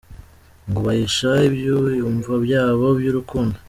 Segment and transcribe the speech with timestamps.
[0.67, 3.55] Ngo bahisha ibyiyumvo byabo by’urukundo,.